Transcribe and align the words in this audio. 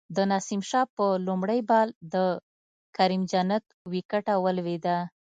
د 0.15 0.17
نسیم 0.31 0.61
شاه 0.69 0.87
په 0.95 1.05
لومړی 1.27 1.59
بال 1.69 1.87
د 2.13 2.15
کریم 2.95 3.21
جنت 3.31 3.65
وکټه 3.91 4.33
ولویده 4.43 4.97